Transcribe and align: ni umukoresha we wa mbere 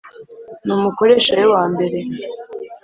ni 0.65 0.71
umukoresha 0.77 1.31
we 1.39 1.45
wa 1.53 1.63
mbere 1.71 1.97